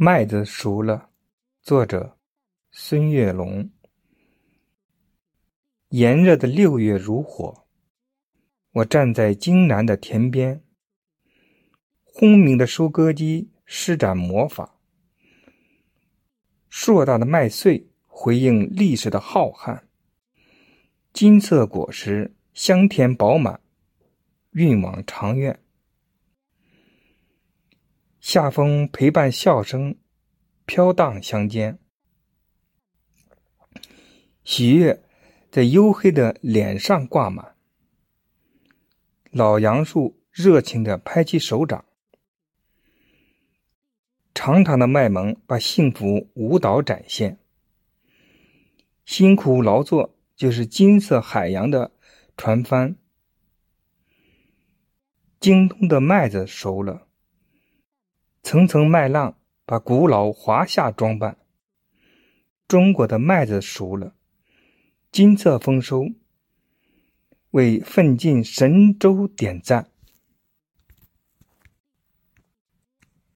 [0.00, 1.10] 麦子熟了，
[1.60, 2.16] 作者
[2.70, 3.68] 孙月龙。
[5.88, 7.66] 炎热的六月如火，
[8.74, 10.62] 我站在荆南的田边，
[12.04, 14.78] 轰鸣的收割机施展魔法，
[16.68, 19.82] 硕大的麦穗回应历史的浩瀚，
[21.12, 23.60] 金色果实香甜饱满，
[24.52, 25.58] 运往长院。
[28.30, 29.96] 夏风陪伴笑声，
[30.66, 31.78] 飘荡乡间。
[34.44, 35.02] 喜悦
[35.50, 37.56] 在黝黑的脸上挂满。
[39.30, 41.86] 老杨树热情的拍起手掌，
[44.34, 47.40] 长长的麦芒把幸福舞蹈展现。
[49.06, 51.92] 辛苦劳作就是金色海洋的
[52.36, 52.94] 船帆。
[55.40, 57.07] 京东的麦子熟了。
[58.50, 61.36] 层层麦浪把古老华夏装扮。
[62.66, 64.14] 中国的麦子熟了，
[65.12, 66.06] 金色丰收，
[67.50, 69.90] 为奋进神州点赞。